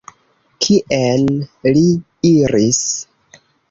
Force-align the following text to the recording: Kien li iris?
Kien 0.65 1.29
li 1.77 1.87
iris? 2.35 2.85